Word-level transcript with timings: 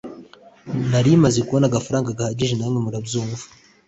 nari 0.89 1.09
maze 1.23 1.39
kubona 1.47 1.65
agafaranga 1.67 2.17
gahagije 2.19 2.53
namwe 2.55 2.79
murabyumva 2.85 3.43